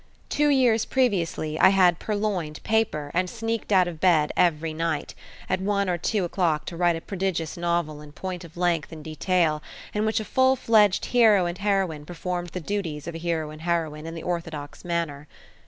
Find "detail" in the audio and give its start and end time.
9.03-9.61